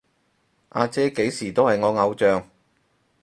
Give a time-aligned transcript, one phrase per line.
[0.69, 2.49] 阿姐幾時都係我偶像